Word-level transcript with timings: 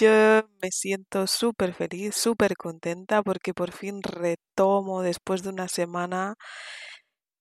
Yo 0.00 0.48
me 0.62 0.70
siento 0.70 1.26
súper 1.26 1.74
feliz, 1.74 2.14
súper 2.16 2.56
contenta 2.56 3.22
porque 3.22 3.52
por 3.52 3.70
fin 3.70 4.02
retomo 4.02 5.02
después 5.02 5.42
de 5.42 5.50
una 5.50 5.68
semana 5.68 6.36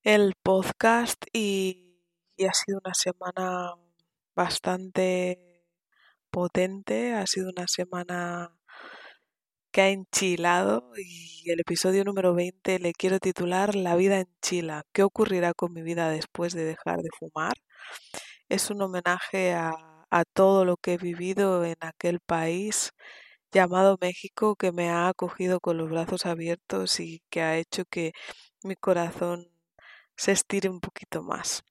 el 0.04 0.34
podcast 0.44 1.24
y, 1.32 1.96
ha 2.46 2.54
sido 2.54 2.80
una 2.84 2.94
semana 2.94 3.76
bastante 4.36 5.64
potente, 6.32 7.14
ha 7.14 7.26
sido 7.28 7.50
una 7.50 7.66
semana 7.68 8.54
que 9.72 9.82
ha 9.82 9.90
enchilado 9.90 10.92
y 10.98 11.50
el 11.50 11.62
episodio 11.62 12.04
número 12.04 12.34
20 12.34 12.80
le 12.80 12.92
quiero 12.94 13.20
titular 13.20 13.74
La 13.76 13.96
vida 13.96 14.20
enchila. 14.20 14.84
¿Qué 14.92 15.04
ocurrirá 15.04 15.54
con 15.54 15.72
mi 15.74 15.82
vida 15.82 16.10
después 16.10 16.54
de 16.54 16.66
dejar 16.66 16.98
de 17.00 17.10
fumar? 17.18 17.54
Es 18.50 18.70
un 18.70 18.82
homenaje 18.82 19.54
a 19.54 19.89
a 20.12 20.26
todo 20.26 20.66
lo 20.66 20.78
que 20.78 20.94
he 20.94 20.98
vivido 20.98 21.66
en 21.66 21.78
aquel 21.82 22.20
país 22.20 22.92
llamado 23.52 23.98
México 24.02 24.56
que 24.56 24.72
me 24.72 24.90
ha 24.90 25.10
acogido 25.10 25.60
con 25.62 25.78
los 25.78 25.90
brazos 25.90 26.26
abiertos 26.26 27.00
y 27.00 27.24
que 27.30 27.42
ha 27.42 27.58
hecho 27.58 27.86
que 27.86 28.14
mi 28.64 28.76
corazón 28.76 29.50
se 30.18 30.32
estire 30.34 30.70
un 30.70 30.80
poquito 30.82 31.24
más. 31.24 31.64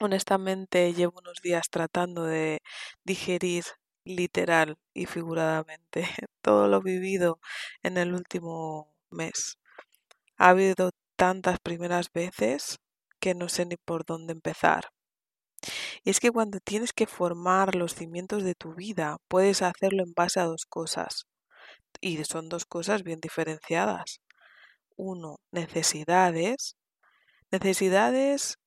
Honestamente 0.00 0.94
llevo 0.94 1.18
unos 1.20 1.40
días 1.42 1.68
tratando 1.70 2.24
de 2.24 2.60
digerir 3.04 3.64
literal 4.04 4.78
y 4.94 5.06
figuradamente 5.06 6.06
todo 6.42 6.68
lo 6.68 6.80
vivido 6.82 7.40
en 7.82 7.98
el 7.98 8.14
último 8.14 8.94
mes. 9.10 9.58
Ha 10.38 10.50
habido 10.50 10.92
tantas 11.16 11.58
primeras 11.60 12.10
veces 12.12 12.78
que 13.20 13.34
no 13.34 13.48
sé 13.50 13.66
ni 13.66 13.76
por 13.76 14.06
dónde 14.06 14.32
empezar. 14.32 14.90
Y 16.04 16.10
es 16.10 16.20
que 16.20 16.30
cuando 16.30 16.58
tienes 16.60 16.92
que 16.92 17.06
formar 17.06 17.74
los 17.74 17.94
cimientos 17.94 18.42
de 18.44 18.54
tu 18.54 18.74
vida, 18.74 19.18
puedes 19.28 19.62
hacerlo 19.62 20.04
en 20.04 20.12
base 20.14 20.40
a 20.40 20.44
dos 20.44 20.66
cosas. 20.66 21.26
Y 22.00 22.22
son 22.24 22.48
dos 22.48 22.66
cosas 22.66 23.02
bien 23.02 23.20
diferenciadas. 23.20 24.20
Uno, 24.96 25.38
necesidades. 25.52 26.76
Necesidades 27.50 28.58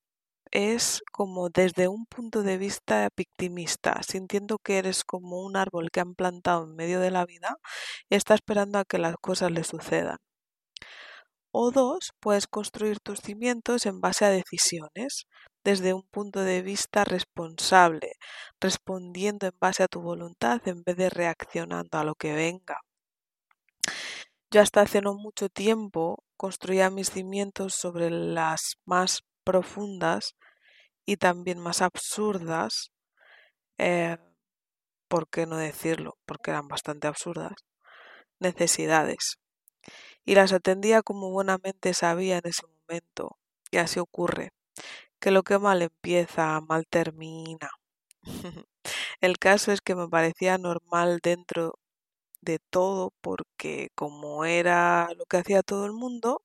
es 0.52 1.02
como 1.12 1.50
desde 1.50 1.88
un 1.88 2.06
punto 2.06 2.44
de 2.44 2.58
vista 2.58 3.10
victimista, 3.16 4.02
sintiendo 4.04 4.58
que 4.58 4.80
eres 4.80 5.04
como 5.04 5.42
un 5.42 5.56
árbol 5.58 5.92
que 5.92 6.00
han 6.00 6.16
plantado 6.16 6.66
en 6.66 6.76
medio 6.76 7.00
de 7.00 7.12
la 7.12 7.26
vida 7.26 7.58
y 8.10 8.16
está 8.16 8.34
esperando 8.36 8.80
a 8.80 8.86
que 8.86 8.98
las 8.98 9.16
cosas 9.18 9.52
le 9.52 9.64
sucedan. 9.64 10.18
O 11.52 11.72
dos, 11.72 12.12
puedes 12.20 12.48
construir 12.48 13.00
tus 13.00 13.20
cimientos 13.22 13.86
en 13.86 14.02
base 14.02 14.26
a 14.26 14.30
decisiones, 14.30 15.26
desde 15.64 15.94
un 15.94 16.04
punto 16.04 16.42
de 16.42 16.62
vista 16.62 17.04
responsable, 17.04 18.14
respondiendo 18.60 19.48
en 19.48 19.58
base 19.60 19.84
a 19.84 19.88
tu 19.88 20.02
voluntad 20.02 20.62
en 20.68 20.84
vez 20.84 20.98
de 20.98 21.10
reaccionando 21.10 21.98
a 21.98 22.04
lo 22.04 22.16
que 22.16 22.34
venga. 22.34 22.82
Yo 24.52 24.62
hasta 24.62 24.82
hace 24.82 25.02
no 25.02 25.14
mucho 25.14 25.50
tiempo 25.50 26.24
construía 26.38 26.90
mis 26.90 27.12
cimientos 27.12 27.76
sobre 27.76 28.10
las 28.10 28.78
más 28.86 29.22
profundas 29.44 30.36
y 31.06 31.18
también 31.18 31.60
más 31.60 31.82
absurdas, 31.82 32.92
eh, 33.78 34.18
¿por 35.08 35.30
qué 35.30 35.46
no 35.46 35.58
decirlo? 35.58 36.18
Porque 36.26 36.52
eran 36.52 36.68
bastante 36.68 37.08
absurdas, 37.08 37.54
necesidades. 38.40 39.38
Y 40.26 40.36
las 40.36 40.54
atendía 40.54 41.02
como 41.04 41.32
buenamente 41.32 41.94
sabía 41.94 42.38
en 42.38 42.48
ese 42.48 42.64
momento, 42.68 43.38
y 43.72 43.78
así 43.78 44.00
ocurre 44.00 44.52
que 45.20 45.32
lo 45.32 45.44
que 45.44 45.60
mal 45.60 45.82
empieza, 45.82 46.60
mal 46.62 46.86
termina. 46.90 47.70
El 49.22 49.38
caso 49.40 49.72
es 49.72 49.82
que 49.82 49.96
me 49.96 50.08
parecía 50.10 50.58
normal 50.58 51.20
dentro 51.24 51.76
de 52.42 52.60
todo 52.72 53.14
porque 53.22 53.90
como 53.96 54.46
era 54.46 55.10
lo 55.18 55.26
que 55.26 55.38
hacía 55.38 55.64
todo 55.64 55.86
el 55.86 55.94
mundo, 55.94 56.44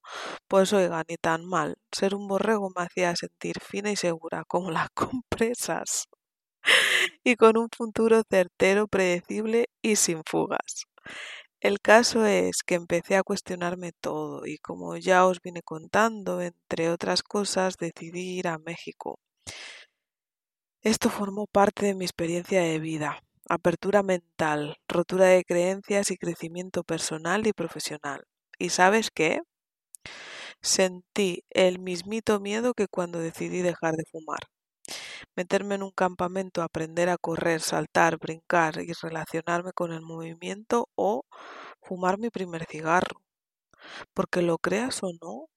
pues 0.48 0.72
oiga, 0.72 1.04
ni 1.08 1.16
tan 1.16 1.44
mal. 1.46 1.76
Ser 1.92 2.14
un 2.16 2.28
borrego 2.28 2.70
me 2.76 2.82
hacía 2.84 3.16
sentir 3.16 3.60
fina 3.60 3.92
y 3.92 3.96
segura 3.96 4.44
como 4.48 4.70
las 4.72 4.88
compresas 4.94 6.06
y 7.22 7.36
con 7.36 7.56
un 7.56 7.68
futuro 7.76 8.22
certero, 8.28 8.86
predecible 8.88 9.68
y 9.82 9.96
sin 9.96 10.22
fugas. 10.24 10.86
El 11.64 11.80
caso 11.80 12.26
es 12.26 12.62
que 12.62 12.76
empecé 12.76 13.16
a 13.16 13.24
cuestionarme 13.24 13.90
todo 13.90 14.46
y 14.46 14.58
como 14.58 14.96
ya 14.98 15.26
os 15.26 15.40
vine 15.40 15.62
contando, 15.62 16.40
entre 16.40 16.90
otras 16.90 17.24
cosas, 17.24 17.76
decidí 17.76 18.38
ir 18.38 18.46
a 18.46 18.58
México. 18.58 19.18
Esto 20.82 21.10
formó 21.10 21.48
parte 21.48 21.84
de 21.86 21.96
mi 21.96 22.04
experiencia 22.04 22.60
de 22.62 22.78
vida, 22.78 23.18
apertura 23.48 24.04
mental, 24.04 24.76
rotura 24.86 25.24
de 25.24 25.42
creencias 25.44 26.12
y 26.12 26.16
crecimiento 26.16 26.84
personal 26.84 27.44
y 27.48 27.52
profesional. 27.52 28.22
¿Y 28.56 28.68
sabes 28.68 29.10
qué? 29.10 29.40
Sentí 30.62 31.44
el 31.50 31.78
mismito 31.78 32.40
miedo 32.40 32.74
que 32.74 32.88
cuando 32.88 33.20
decidí 33.20 33.62
dejar 33.62 33.94
de 33.94 34.04
fumar. 34.10 34.40
Meterme 35.36 35.76
en 35.76 35.82
un 35.84 35.90
campamento, 35.92 36.62
aprender 36.62 37.08
a 37.10 37.18
correr, 37.18 37.60
saltar, 37.60 38.18
brincar 38.18 38.80
y 38.82 38.92
relacionarme 38.92 39.72
con 39.72 39.92
el 39.92 40.02
movimiento 40.02 40.88
o 40.96 41.24
fumar 41.82 42.18
mi 42.18 42.30
primer 42.30 42.66
cigarro. 42.66 43.22
Porque 44.14 44.42
lo 44.42 44.58
creas 44.58 45.02
o 45.02 45.10
no, 45.20 45.48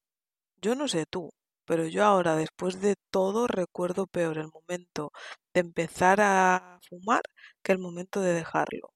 yo 0.61 0.75
no 0.75 0.87
sé 0.87 1.05
tú, 1.09 1.31
pero 1.65 1.87
yo 1.87 2.03
ahora, 2.05 2.35
después 2.35 2.81
de 2.81 2.95
todo, 3.11 3.47
recuerdo 3.47 4.07
peor 4.07 4.37
el 4.39 4.49
momento 4.53 5.11
de 5.53 5.61
empezar 5.61 6.19
a 6.21 6.79
fumar 6.89 7.21
que 7.63 7.73
el 7.73 7.79
momento 7.79 8.21
de 8.21 8.33
dejarlo. 8.33 8.93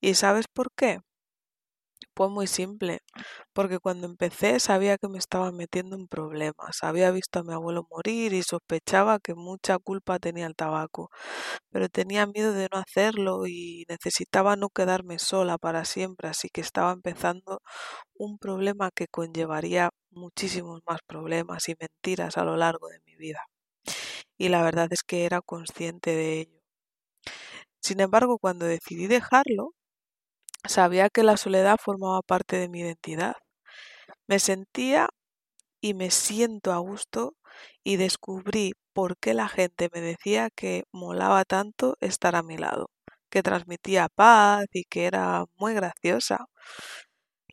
¿Y 0.00 0.14
sabes 0.14 0.46
por 0.52 0.72
qué? 0.76 1.00
Fue 2.16 2.28
muy 2.28 2.46
simple, 2.46 3.00
porque 3.54 3.78
cuando 3.78 4.06
empecé 4.06 4.60
sabía 4.60 4.98
que 4.98 5.08
me 5.08 5.18
estaba 5.18 5.50
metiendo 5.52 5.96
en 5.96 6.08
problemas. 6.08 6.78
Había 6.82 7.10
visto 7.10 7.38
a 7.40 7.42
mi 7.44 7.54
abuelo 7.54 7.86
morir 7.90 8.34
y 8.34 8.42
sospechaba 8.42 9.18
que 9.18 9.34
mucha 9.34 9.78
culpa 9.78 10.18
tenía 10.18 10.46
el 10.46 10.54
tabaco, 10.54 11.10
pero 11.70 11.88
tenía 11.88 12.26
miedo 12.26 12.52
de 12.54 12.68
no 12.72 12.78
hacerlo 12.78 13.46
y 13.48 13.84
necesitaba 13.88 14.56
no 14.56 14.70
quedarme 14.70 15.18
sola 15.18 15.58
para 15.58 15.84
siempre, 15.86 16.28
así 16.28 16.48
que 16.50 16.60
estaba 16.62 16.92
empezando 16.92 17.62
un 18.14 18.38
problema 18.38 18.90
que 18.94 19.08
conllevaría 19.08 19.90
muchísimos 20.10 20.82
más 20.86 21.00
problemas 21.06 21.68
y 21.68 21.74
mentiras 21.80 22.38
a 22.38 22.44
lo 22.44 22.56
largo 22.56 22.88
de 22.88 23.00
mi 23.06 23.16
vida. 23.16 23.40
Y 24.38 24.50
la 24.50 24.62
verdad 24.62 24.88
es 24.92 25.02
que 25.04 25.24
era 25.26 25.40
consciente 25.40 26.10
de 26.16 26.40
ello. 26.42 26.60
Sin 27.80 28.00
embargo, 28.00 28.38
cuando 28.38 28.66
decidí 28.66 29.06
dejarlo, 29.08 29.72
Sabía 30.64 31.10
que 31.10 31.24
la 31.24 31.36
soledad 31.36 31.76
formaba 31.82 32.22
parte 32.22 32.56
de 32.56 32.68
mi 32.68 32.80
identidad. 32.80 33.34
Me 34.28 34.38
sentía 34.40 35.08
y 35.80 35.94
me 35.94 36.10
siento 36.10 36.72
a 36.72 36.78
gusto 36.78 37.36
y 37.84 37.96
descubrí 37.96 38.74
por 38.94 39.16
qué 39.18 39.34
la 39.34 39.48
gente 39.48 39.90
me 39.94 40.00
decía 40.00 40.50
que 40.54 40.84
molaba 40.92 41.44
tanto 41.44 41.96
estar 42.00 42.36
a 42.36 42.42
mi 42.44 42.58
lado, 42.58 42.90
que 43.30 43.42
transmitía 43.42 44.08
paz 44.14 44.66
y 44.72 44.84
que 44.84 45.06
era 45.06 45.44
muy 45.56 45.74
graciosa. 45.74 46.46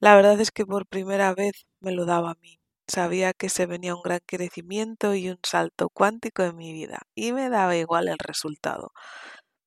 La 0.01 0.13
verdad 0.15 0.39
es 0.41 0.51
que 0.51 0.65
por 0.65 0.85
primera 0.87 1.33
vez 1.33 1.65
me 1.79 1.91
lo 1.93 2.05
daba 2.05 2.31
a 2.31 2.35
mí. 2.41 2.59
Sabía 2.87 3.33
que 3.33 3.47
se 3.49 3.65
venía 3.65 3.95
un 3.95 4.01
gran 4.01 4.19
crecimiento 4.25 5.15
y 5.15 5.29
un 5.29 5.39
salto 5.43 5.89
cuántico 5.89 6.43
en 6.43 6.57
mi 6.57 6.73
vida, 6.73 7.03
y 7.15 7.31
me 7.33 7.49
daba 7.49 7.75
igual 7.77 8.07
el 8.09 8.17
resultado, 8.19 8.91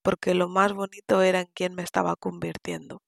porque 0.02 0.34
lo 0.34 0.48
más 0.48 0.72
bonito 0.74 1.22
era 1.22 1.40
en 1.40 1.48
quién 1.54 1.74
me 1.74 1.82
estaba 1.84 2.16
convirtiendo. 2.16 3.00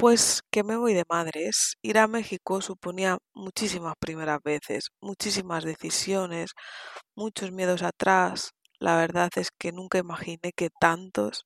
Pues 0.00 0.42
que 0.52 0.62
me 0.62 0.76
voy 0.76 0.94
de 0.94 1.02
madres. 1.08 1.76
Ir 1.82 1.98
a 1.98 2.06
México 2.06 2.60
suponía 2.60 3.18
muchísimas 3.34 3.94
primeras 3.98 4.40
veces, 4.44 4.90
muchísimas 5.00 5.64
decisiones, 5.64 6.52
muchos 7.16 7.50
miedos 7.52 7.82
atrás. 7.82 8.52
La 8.78 8.96
verdad 8.96 9.30
es 9.36 9.50
que 9.58 9.72
nunca 9.72 9.98
imaginé 9.98 10.52
que 10.56 10.70
tantos. 10.80 11.44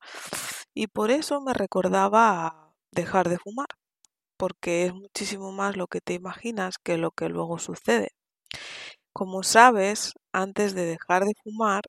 Y 0.75 0.89
por 0.89 1.11
eso 1.11 1.41
me 1.41 1.55
recordaba 1.55 2.75
dejar 2.93 3.29
de 3.31 3.39
fumar, 3.39 3.69
porque 4.39 4.87
es 4.87 4.95
muchísimo 4.95 5.53
más 5.53 5.77
lo 5.77 5.89
que 5.89 6.01
te 6.03 6.15
imaginas 6.15 6.77
que 6.79 6.99
lo 6.99 7.13
que 7.13 7.29
luego 7.31 7.59
sucede. 7.59 8.11
Como 9.17 9.43
sabes, 9.43 10.15
antes 10.33 10.75
de 10.75 10.87
dejar 10.87 11.25
de 11.27 11.35
fumar, 11.45 11.83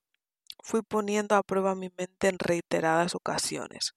fui 0.63 0.81
poniendo 0.83 1.35
a 1.35 1.43
prueba 1.43 1.75
mi 1.75 1.89
mente 1.97 2.29
en 2.29 2.39
reiteradas 2.39 3.15
ocasiones. 3.15 3.93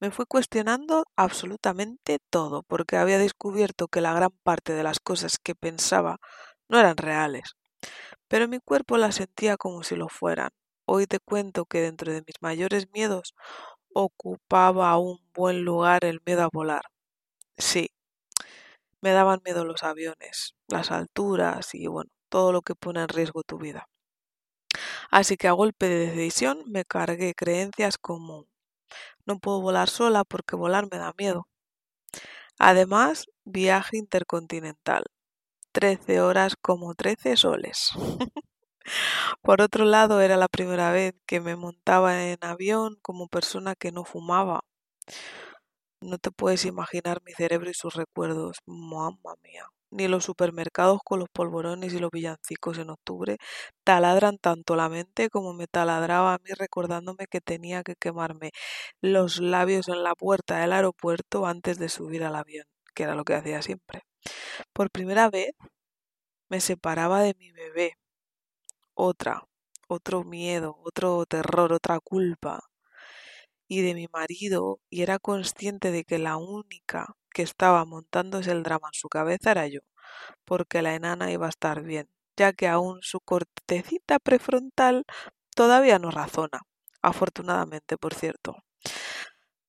Me 0.00 0.10
fui 0.10 0.26
cuestionando 0.26 1.04
absolutamente 1.16 2.18
todo, 2.30 2.62
porque 2.64 2.96
había 2.98 3.18
descubierto 3.18 3.88
que 3.88 4.00
la 4.02 4.14
gran 4.14 4.30
parte 4.44 4.74
de 4.74 4.82
las 4.84 5.00
cosas 5.00 5.38
que 5.42 5.54
pensaba 5.54 6.18
no 6.68 6.78
eran 6.80 6.96
reales. 6.98 7.56
Pero 8.28 8.48
mi 8.48 8.58
cuerpo 8.60 8.96
las 8.98 9.16
sentía 9.16 9.56
como 9.56 9.82
si 9.82 9.96
lo 9.96 10.08
fueran. 10.08 10.50
Hoy 10.86 11.06
te 11.06 11.20
cuento 11.20 11.66
que 11.66 11.80
dentro 11.82 12.12
de 12.12 12.22
mis 12.22 12.36
mayores 12.40 12.88
miedos 12.92 13.34
ocupaba 13.94 14.98
un 14.98 15.18
buen 15.34 15.62
lugar 15.64 16.04
el 16.04 16.20
miedo 16.26 16.42
a 16.44 16.50
volar. 16.52 16.82
Sí, 17.58 17.90
me 19.02 19.10
daban 19.10 19.42
miedo 19.44 19.66
los 19.66 19.82
aviones, 19.82 20.54
las 20.66 20.90
alturas 20.90 21.74
y 21.74 21.86
bueno, 21.86 22.10
todo 22.30 22.50
lo 22.50 22.62
que 22.62 22.74
pone 22.74 23.02
en 23.02 23.08
riesgo 23.08 23.42
tu 23.42 23.58
vida. 23.58 23.89
Así 25.10 25.36
que 25.36 25.48
a 25.48 25.52
golpe 25.52 25.88
de 25.88 26.06
decisión 26.06 26.62
me 26.66 26.84
cargué 26.84 27.34
creencias 27.34 27.98
como 27.98 28.46
no 29.26 29.38
puedo 29.38 29.60
volar 29.60 29.88
sola 29.88 30.24
porque 30.24 30.56
volar 30.56 30.88
me 30.90 30.98
da 30.98 31.14
miedo. 31.18 31.48
Además, 32.58 33.26
viaje 33.44 33.96
intercontinental. 33.96 35.04
Trece 35.72 36.20
horas 36.20 36.56
como 36.60 36.94
trece 36.94 37.36
soles. 37.36 37.90
Por 39.42 39.60
otro 39.62 39.84
lado, 39.84 40.20
era 40.20 40.36
la 40.36 40.48
primera 40.48 40.92
vez 40.92 41.14
que 41.26 41.40
me 41.40 41.56
montaba 41.56 42.24
en 42.26 42.38
avión 42.42 42.96
como 43.02 43.28
persona 43.28 43.74
que 43.74 43.92
no 43.92 44.04
fumaba. 44.04 44.64
No 46.02 46.18
te 46.18 46.30
puedes 46.30 46.66
imaginar 46.66 47.22
mi 47.24 47.32
cerebro 47.32 47.70
y 47.70 47.74
sus 47.74 47.94
recuerdos. 47.94 48.58
Mamma 48.66 49.34
mía. 49.42 49.64
Ni 49.92 50.06
los 50.08 50.24
supermercados 50.24 51.00
con 51.04 51.18
los 51.18 51.28
polvorones 51.32 51.92
y 51.94 51.98
los 51.98 52.10
villancicos 52.12 52.78
en 52.78 52.90
octubre 52.90 53.38
taladran 53.84 54.38
tanto 54.38 54.76
la 54.76 54.88
mente 54.88 55.28
como 55.30 55.52
me 55.52 55.66
taladraba 55.66 56.34
a 56.34 56.38
mí 56.38 56.50
recordándome 56.56 57.26
que 57.26 57.40
tenía 57.40 57.82
que 57.82 57.96
quemarme 57.96 58.52
los 59.00 59.40
labios 59.40 59.88
en 59.88 60.02
la 60.04 60.14
puerta 60.14 60.58
del 60.60 60.72
aeropuerto 60.72 61.44
antes 61.46 61.78
de 61.78 61.88
subir 61.88 62.22
al 62.24 62.36
avión, 62.36 62.66
que 62.94 63.02
era 63.04 63.14
lo 63.16 63.24
que 63.24 63.34
hacía 63.34 63.62
siempre. 63.62 64.02
Por 64.74 64.90
primera 64.90 65.30
vez 65.30 65.52
me 66.50 66.60
separaba 66.60 67.22
de 67.22 67.34
mi 67.38 67.52
bebé. 67.52 67.94
Otra, 68.96 69.44
otro 69.88 70.24
miedo, 70.24 70.76
otro 70.84 71.24
terror, 71.26 71.72
otra 71.72 71.98
culpa 72.00 72.60
y 73.68 73.82
de 73.82 73.94
mi 73.94 74.08
marido 74.12 74.80
y 74.90 75.02
era 75.02 75.20
consciente 75.20 75.92
de 75.92 76.02
que 76.02 76.18
la 76.18 76.36
única 76.36 77.14
que 77.30 77.42
estaba 77.42 77.84
montándose 77.84 78.52
el 78.52 78.62
drama 78.62 78.88
en 78.92 78.98
su 78.98 79.08
cabeza 79.08 79.52
era 79.52 79.66
yo, 79.68 79.80
porque 80.44 80.82
la 80.82 80.94
enana 80.94 81.32
iba 81.32 81.46
a 81.46 81.50
estar 81.50 81.82
bien, 81.82 82.08
ya 82.36 82.52
que 82.52 82.68
aún 82.68 83.00
su 83.02 83.20
cortecita 83.20 84.18
prefrontal 84.20 85.04
todavía 85.56 85.98
no 85.98 86.10
razona, 86.10 86.62
afortunadamente, 87.02 87.98
por 87.98 88.14
cierto. 88.14 88.56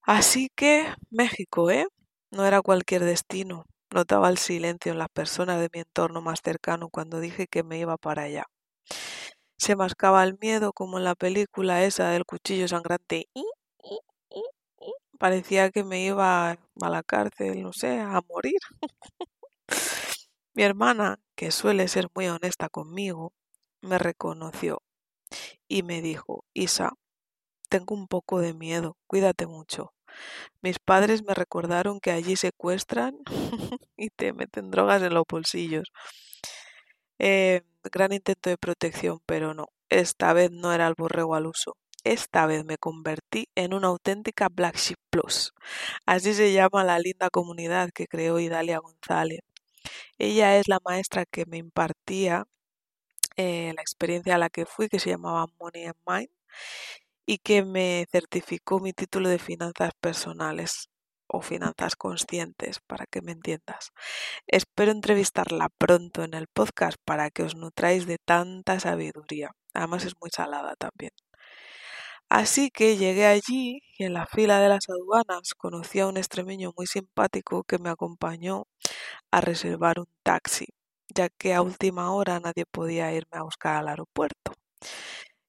Así 0.04 0.50
que 0.56 0.94
México, 1.10 1.72
¿eh? 1.72 1.88
No 2.32 2.46
era 2.46 2.62
cualquier 2.62 3.04
destino. 3.04 3.66
Notaba 3.92 4.30
el 4.30 4.38
silencio 4.38 4.92
en 4.92 5.00
las 5.00 5.10
personas 5.10 5.60
de 5.60 5.70
mi 5.74 5.80
entorno 5.82 6.22
más 6.22 6.40
cercano 6.44 6.90
cuando 6.90 7.20
dije 7.20 7.48
que 7.48 7.64
me 7.64 7.80
iba 7.80 7.98
para 7.98 8.24
allá. 8.24 8.46
Se 9.58 9.78
mascaba 9.78 10.24
el 10.26 10.38
miedo 10.42 10.74
como 10.74 10.98
en 10.98 11.06
la 11.06 11.16
película 11.16 11.86
esa 11.86 12.10
del 12.10 12.26
cuchillo 12.26 12.68
sangrante 12.68 13.30
parecía 15.22 15.70
que 15.70 15.84
me 15.84 16.04
iba 16.04 16.50
a 16.52 16.90
la 16.90 17.04
cárcel, 17.04 17.62
no 17.62 17.74
sé, 17.74 18.00
a 18.00 18.22
morir. 18.28 18.60
Mi 20.56 20.64
hermana, 20.64 21.20
que 21.36 21.52
suele 21.52 21.88
ser 21.88 22.08
muy 22.16 22.28
honesta 22.28 22.70
conmigo, 22.70 23.32
me 23.82 24.00
reconoció 24.00 24.82
y 25.68 25.84
me 25.84 26.02
dijo, 26.02 26.46
Isa, 26.54 26.94
tengo 27.70 27.96
un 27.96 28.08
poco 28.08 28.40
de 28.42 28.54
miedo, 28.56 28.98
cuídate 29.08 29.48
mucho. 29.48 29.94
Mis 30.62 30.80
padres 30.80 31.24
me 31.24 31.36
recordaron 31.36 32.00
que 32.00 32.12
allí 32.12 32.36
secuestran 32.36 33.18
y 33.98 34.10
te 34.10 34.34
meten 34.34 34.72
drogas 34.72 35.04
en 35.04 35.14
los 35.14 35.26
bolsillos. 35.30 35.92
Eh, 37.20 37.62
gran 37.92 38.12
intento 38.14 38.50
de 38.50 38.58
protección, 38.58 39.20
pero 39.26 39.54
no, 39.54 39.68
esta 39.90 40.34
vez 40.34 40.52
no 40.52 40.74
era 40.74 40.88
el 40.88 40.96
borrego 40.98 41.36
al 41.36 41.48
uso. 41.48 41.78
Esta 42.04 42.48
vez 42.48 42.66
me 42.66 42.78
convertí 42.78 43.48
en 43.56 43.74
una 43.74 43.88
auténtica 43.88 44.50
Black 44.50 44.76
Sheep 44.78 44.98
Plus. 45.12 45.54
Así 46.06 46.34
se 46.34 46.52
llama 46.52 46.84
la 46.84 46.98
linda 47.00 47.30
comunidad 47.30 47.92
que 47.94 48.08
creó 48.08 48.40
Idalia 48.40 48.80
González. 48.80 49.42
Ella 50.18 50.58
es 50.58 50.68
la 50.68 50.80
maestra 50.86 51.26
que 51.26 51.46
me 51.46 51.58
impartía 51.58 52.46
eh, 53.38 53.74
la 53.76 53.82
experiencia 53.82 54.36
a 54.36 54.38
la 54.40 54.50
que 54.50 54.66
fui, 54.66 54.90
que 54.90 55.00
se 55.00 55.12
llamaba 55.12 55.48
Money 55.60 55.86
and 55.86 55.98
Mind, 56.08 56.30
y 57.26 57.40
que 57.40 57.64
me 57.64 58.08
certificó 58.12 58.80
mi 58.80 58.94
título 58.94 59.30
de 59.30 59.40
finanzas 59.40 59.92
personales 60.02 60.90
o 61.28 61.42
finanzas 61.42 61.96
conscientes, 61.96 62.80
para 62.88 63.06
que 63.08 63.22
me 63.22 63.32
entiendas. 63.34 63.92
Espero 64.48 64.92
entrevistarla 64.92 65.70
pronto 65.70 66.24
en 66.24 66.34
el 66.36 66.48
podcast 66.48 66.98
para 67.06 67.32
que 67.32 67.44
os 67.44 67.56
nutráis 67.56 68.06
de 68.08 68.18
tanta 68.18 68.80
sabiduría. 68.80 69.52
Además 69.74 70.06
es 70.06 70.16
muy 70.22 70.30
salada 70.32 70.76
también. 70.76 71.12
Así 72.32 72.70
que 72.72 72.96
llegué 72.96 73.26
allí 73.26 73.82
y 73.98 74.06
en 74.06 74.14
la 74.14 74.26
fila 74.26 74.62
de 74.62 74.70
las 74.70 74.88
aduanas 74.90 75.54
conocí 75.54 76.00
a 76.00 76.08
un 76.08 76.16
extremeño 76.16 76.72
muy 76.78 76.88
simpático 76.88 77.64
que 77.66 77.78
me 77.78 77.90
acompañó 77.90 78.68
a 79.32 79.42
reservar 79.42 80.00
un 80.00 80.08
taxi, 80.24 80.68
ya 81.10 81.30
que 81.30 81.54
a 81.54 81.62
última 81.62 82.14
hora 82.14 82.40
nadie 82.40 82.66
podía 82.66 83.12
irme 83.14 83.38
a 83.38 83.44
buscar 83.44 83.78
al 83.78 83.90
aeropuerto. 83.90 84.54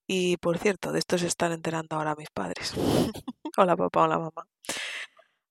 Y 0.07 0.37
por 0.39 0.59
cierto, 0.59 0.93
de 0.93 0.99
esto 1.01 1.19
se 1.19 1.27
están 1.27 1.53
enterando 1.53 1.97
ahora 1.97 2.15
mis 2.17 2.31
padres. 2.31 2.75
hola 3.57 3.77
papá, 3.77 4.03
hola 4.03 4.19
mamá. 4.19 4.47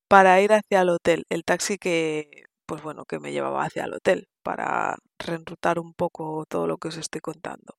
Para 0.08 0.42
ir 0.42 0.52
hacia 0.54 0.82
el 0.82 0.90
hotel, 0.90 1.26
el 1.30 1.44
taxi 1.46 1.78
que, 1.78 2.44
pues 2.72 2.84
bueno, 2.84 3.04
que 3.04 3.20
me 3.20 3.34
llevaba 3.34 3.66
hacia 3.66 3.84
el 3.84 3.94
hotel 3.96 4.30
para 4.44 4.96
reenrutar 5.20 5.78
un 5.78 5.94
poco 5.94 6.46
todo 6.48 6.68
lo 6.68 6.78
que 6.78 6.88
os 6.88 6.96
estoy 6.96 7.20
contando. 7.20 7.76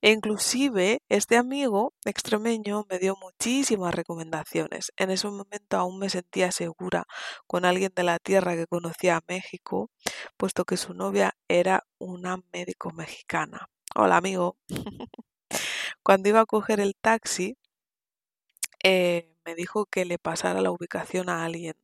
E 0.00 0.12
inclusive 0.12 1.00
este 1.08 1.36
amigo 1.36 1.92
extremeño 2.04 2.86
me 2.88 3.00
dio 3.00 3.16
muchísimas 3.20 3.92
recomendaciones. 3.92 4.92
En 4.96 5.10
ese 5.10 5.26
momento 5.26 5.76
aún 5.76 5.98
me 5.98 6.08
sentía 6.08 6.52
segura 6.52 7.02
con 7.48 7.64
alguien 7.64 7.90
de 7.96 8.04
la 8.04 8.20
tierra 8.20 8.54
que 8.54 8.68
conocía 8.68 9.16
a 9.16 9.22
México, 9.26 9.90
puesto 10.36 10.64
que 10.64 10.76
su 10.76 10.94
novia 10.94 11.34
era 11.48 11.82
una 11.98 12.36
médico 12.52 12.92
mexicana. 12.92 13.66
Hola 13.96 14.18
amigo. 14.18 14.56
Cuando 16.04 16.28
iba 16.28 16.42
a 16.42 16.46
coger 16.46 16.78
el 16.78 16.94
taxi, 16.94 17.56
eh, 18.84 19.34
me 19.48 19.54
dijo 19.56 19.86
que 19.86 20.04
le 20.04 20.18
pasara 20.18 20.60
la 20.60 20.70
ubicación 20.72 21.30
a 21.30 21.44
alguien, 21.46 21.74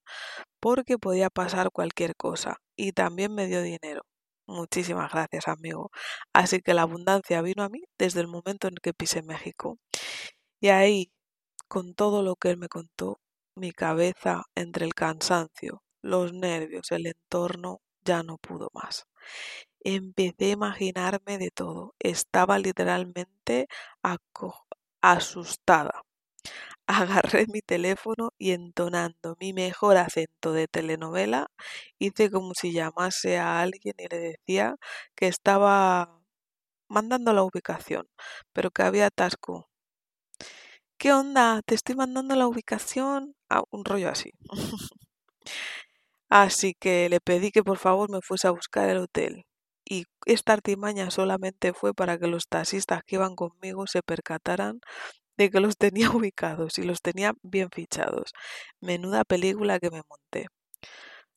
porque 0.61 0.99
podía 0.99 1.31
pasar 1.31 1.71
cualquier 1.73 2.17
cosa, 2.17 2.59
y 2.77 2.93
también 2.93 3.35
me 3.35 3.47
dio 3.49 3.63
dinero. 3.63 4.03
Muchísimas 4.47 5.13
gracias, 5.13 5.49
amigo. 5.49 5.91
Así 6.35 6.61
que 6.63 6.75
la 6.75 6.83
abundancia 6.83 7.43
vino 7.43 7.63
a 7.65 7.69
mí 7.71 7.83
desde 7.99 8.21
el 8.21 8.29
momento 8.29 8.69
en 8.69 8.75
que 8.83 8.95
pisé 8.95 9.23
México. 9.23 9.79
Y 10.61 10.69
ahí, 10.71 11.13
con 11.69 11.95
todo 11.95 12.23
lo 12.23 12.37
que 12.37 12.51
él 12.51 12.59
me 12.59 12.69
contó, 12.69 13.21
mi 13.57 13.73
cabeza 13.73 14.45
entre 14.57 14.87
el 14.87 14.95
cansancio, 14.95 15.83
los 16.03 16.33
nervios, 16.35 16.93
el 16.93 17.07
entorno, 17.07 17.81
ya 18.05 18.23
no 18.25 18.39
pudo 18.39 18.71
más. 18.75 19.07
Empecé 19.85 20.47
a 20.47 20.51
imaginarme 20.53 21.39
de 21.39 21.51
todo. 21.51 21.95
Estaba 22.01 22.59
literalmente 22.59 23.69
asustada. 25.03 26.04
Agarré 26.87 27.47
mi 27.49 27.61
teléfono 27.63 28.31
y 28.39 28.53
entonando 28.53 29.37
mi 29.41 29.53
mejor 29.53 29.97
acento 29.97 30.53
de 30.53 30.69
telenovela, 30.69 31.49
hice 31.99 32.31
como 32.31 32.53
si 32.55 32.73
llamase 32.73 33.39
a 33.39 33.61
alguien 33.63 33.95
y 33.99 34.09
le 34.09 34.19
decía 34.19 34.77
que 35.15 35.29
estaba 35.29 36.21
mandando 36.89 37.33
la 37.35 37.45
ubicación, 37.45 38.09
pero 38.55 38.71
que 38.73 38.83
había 38.85 39.07
atasco. 39.09 39.69
¿Qué 40.99 41.13
onda? 41.13 41.61
Te 41.67 41.75
estoy 41.75 41.95
mandando 41.97 42.35
la 42.37 42.47
ubicación. 42.49 43.35
Ah, 43.51 43.63
un 43.71 43.85
rollo 43.85 44.09
así. 44.11 44.31
así 46.29 46.75
que 46.75 47.09
le 47.09 47.21
pedí 47.21 47.51
que 47.51 47.63
por 47.63 47.79
favor 47.79 48.11
me 48.11 48.21
fuese 48.23 48.49
a 48.49 48.51
buscar 48.53 48.89
el 48.91 48.99
hotel. 48.99 49.45
Y 49.87 50.07
esta 50.27 50.55
artimaña 50.55 51.11
solamente 51.11 51.73
fue 51.75 51.93
para 51.95 52.19
que 52.19 52.27
los 52.27 52.49
taxistas 52.49 53.03
que 53.07 53.17
iban 53.17 53.37
conmigo 53.37 53.87
se 53.87 54.03
percataran 54.03 54.81
de 55.37 55.51
que 55.51 55.61
los 55.61 55.77
tenía 55.77 56.11
ubicados 56.11 56.79
y 56.79 56.83
los 56.85 57.03
tenía 57.03 57.35
bien 57.43 57.71
fichados. 57.71 58.33
Menuda 58.81 59.25
película 59.25 59.81
que 59.81 59.91
me 59.91 60.03
monté. 60.09 60.47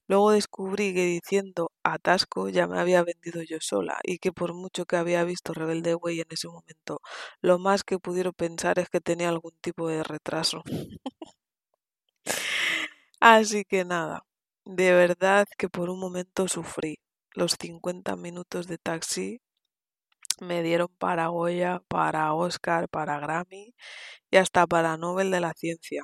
Luego 0.09 0.31
descubrí 0.31 0.93
que 0.93 1.05
diciendo 1.05 1.71
atasco 1.83 2.49
ya 2.49 2.67
me 2.67 2.79
había 2.79 3.03
vendido 3.03 3.41
yo 3.43 3.57
sola 3.61 3.99
y 4.03 4.19
que 4.19 4.31
por 4.33 4.53
mucho 4.53 4.85
que 4.85 4.95
había 4.97 5.23
visto 5.25 5.53
Rebelde 5.53 5.95
Way 5.95 6.21
en 6.21 6.27
ese 6.29 6.47
momento, 6.47 7.01
lo 7.41 7.59
más 7.59 7.83
que 7.83 7.99
pudieron 7.99 8.33
pensar 8.33 8.79
es 8.79 8.89
que 8.89 9.01
tenía 9.01 9.29
algún 9.29 9.53
tipo 9.61 9.87
de 9.89 10.03
retraso. 10.03 10.63
Así 13.19 13.63
que 13.65 13.85
nada, 13.85 14.23
de 14.65 14.91
verdad 14.91 15.47
que 15.57 15.69
por 15.69 15.89
un 15.89 15.99
momento 15.99 16.47
sufrí. 16.47 16.99
Los 17.33 17.55
50 17.59 18.15
minutos 18.15 18.67
de 18.67 18.77
taxi 18.79 19.39
Me 20.41 20.62
dieron 20.63 20.88
para 21.00 21.27
Goya, 21.27 21.82
para 21.88 22.34
Oscar, 22.34 22.88
para 22.89 23.20
Grammy 23.20 23.74
y 24.32 24.38
hasta 24.38 24.67
para 24.67 24.98
Nobel 24.98 25.32
de 25.32 25.41
la 25.41 25.53
Ciencia. 25.53 26.03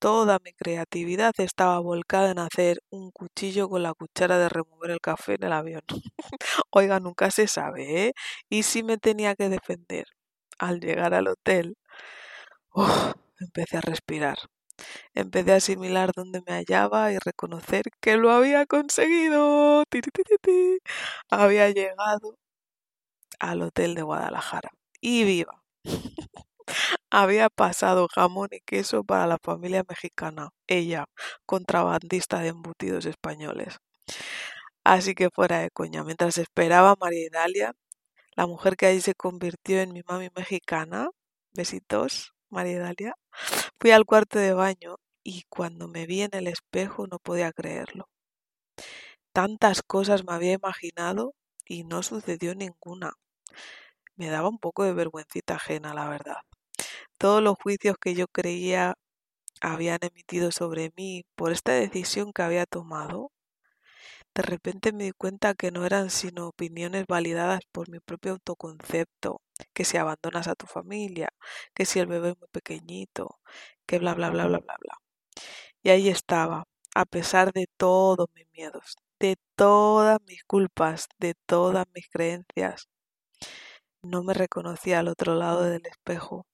Toda 0.00 0.38
mi 0.44 0.52
creatividad 0.54 1.32
estaba 1.38 1.78
volcada 1.80 2.30
en 2.30 2.38
hacer 2.40 2.80
un 2.90 3.10
cuchillo 3.12 3.68
con 3.68 3.82
la 3.82 3.94
cuchara 3.94 4.38
de 4.38 4.48
remover 4.50 4.90
el 4.92 5.00
café 5.00 5.34
en 5.34 5.44
el 5.44 5.52
avión. 5.52 5.82
Oiga, 6.70 7.00
nunca 7.00 7.30
se 7.30 7.48
sabe, 7.48 8.08
¿eh? 8.08 8.12
¿Y 8.50 8.64
si 8.64 8.82
me 8.82 8.98
tenía 8.98 9.34
que 9.36 9.48
defender? 9.50 10.06
Al 10.58 10.80
llegar 10.80 11.14
al 11.14 11.28
hotel, 11.28 11.76
empecé 13.40 13.76
a 13.78 13.80
respirar. 13.80 14.38
Empecé 15.14 15.52
a 15.52 15.56
asimilar 15.56 16.12
dónde 16.16 16.42
me 16.46 16.54
hallaba 16.54 17.12
y 17.12 17.18
reconocer 17.18 17.84
que 18.00 18.16
lo 18.16 18.30
había 18.32 18.66
conseguido. 18.66 19.84
Había 21.30 21.70
llegado 21.70 22.36
al 23.40 23.62
hotel 23.62 23.94
de 23.94 24.02
Guadalajara. 24.02 24.70
Y 25.00 25.24
viva. 25.24 25.62
Había 27.10 27.48
pasado 27.48 28.08
jamón 28.08 28.48
y 28.52 28.60
queso 28.60 29.04
para 29.04 29.26
la 29.26 29.38
familia 29.42 29.84
mexicana, 29.88 30.50
ella, 30.66 31.06
contrabandista 31.46 32.40
de 32.40 32.48
embutidos 32.48 33.06
españoles. 33.06 33.78
Así 34.84 35.14
que 35.14 35.30
fuera 35.30 35.60
de 35.60 35.70
coña, 35.70 36.04
mientras 36.04 36.38
esperaba 36.38 36.92
a 36.92 36.96
María 37.00 37.26
Idalia, 37.26 37.72
la 38.36 38.46
mujer 38.46 38.76
que 38.76 38.86
allí 38.86 39.00
se 39.00 39.14
convirtió 39.14 39.80
en 39.80 39.92
mi 39.92 40.02
mami 40.06 40.28
mexicana, 40.36 41.08
besitos, 41.54 42.34
María 42.50 42.74
Idalia, 42.74 43.14
fui 43.80 43.90
al 43.90 44.04
cuarto 44.04 44.38
de 44.38 44.52
baño 44.52 44.96
y 45.24 45.44
cuando 45.48 45.88
me 45.88 46.06
vi 46.06 46.22
en 46.22 46.30
el 46.34 46.46
espejo 46.46 47.06
no 47.06 47.18
podía 47.18 47.52
creerlo. 47.52 48.08
Tantas 49.32 49.82
cosas 49.82 50.24
me 50.24 50.34
había 50.34 50.52
imaginado 50.52 51.34
y 51.66 51.84
no 51.84 52.02
sucedió 52.02 52.54
ninguna. 52.54 53.12
Me 54.16 54.28
daba 54.28 54.48
un 54.48 54.58
poco 54.58 54.84
de 54.84 54.92
vergüencita 54.92 55.54
ajena, 55.56 55.94
la 55.94 56.08
verdad. 56.08 56.38
Todos 57.18 57.42
los 57.42 57.56
juicios 57.62 57.96
que 58.00 58.14
yo 58.14 58.28
creía 58.28 58.96
habían 59.62 59.98
emitido 60.02 60.52
sobre 60.52 60.92
mí 60.96 61.24
por 61.36 61.52
esta 61.52 61.72
decisión 61.72 62.32
que 62.32 62.42
había 62.42 62.66
tomado, 62.66 63.32
de 64.34 64.42
repente 64.42 64.92
me 64.92 65.04
di 65.04 65.12
cuenta 65.12 65.54
que 65.54 65.70
no 65.72 65.84
eran 65.86 66.10
sino 66.10 66.48
opiniones 66.48 67.06
validadas 67.08 67.60
por 67.72 67.88
mi 67.90 68.00
propio 68.00 68.32
autoconcepto, 68.32 69.40
que 69.74 69.84
si 69.84 69.96
abandonas 69.96 70.46
a 70.48 70.54
tu 70.54 70.66
familia, 70.66 71.30
que 71.74 71.86
si 71.86 71.98
el 72.00 72.06
bebé 72.06 72.30
es 72.30 72.38
muy 72.38 72.48
pequeñito, 72.48 73.38
que 73.86 73.98
bla 73.98 74.14
bla 74.14 74.30
bla 74.30 74.46
bla 74.46 74.58
bla 74.58 74.76
bla. 74.80 74.98
Y 75.82 75.90
ahí 75.90 76.08
estaba, 76.08 76.64
a 76.94 77.04
pesar 77.06 77.52
de 77.52 77.66
todos 77.76 78.28
mis 78.34 78.46
miedos, 78.52 78.96
de 79.20 79.36
todas 79.56 80.20
mis 80.26 80.44
culpas, 80.44 81.08
de 81.18 81.34
todas 81.46 81.86
mis 81.94 82.08
creencias. 82.08 82.88
No 84.08 84.22
me 84.22 84.34
reconocía 84.34 85.00
al 85.00 85.08
otro 85.08 85.34
lado 85.34 85.64
del 85.64 85.84
espejo. 85.84 86.46